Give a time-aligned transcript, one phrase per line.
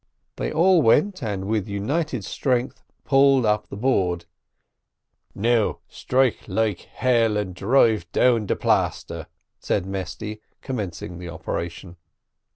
[0.37, 4.25] They all went, and with united strength pulled up the board.
[5.35, 6.89] "Now strike like!
[7.03, 9.27] and drive down de plaster,"
[9.59, 11.97] said Mesty, commencing the operation.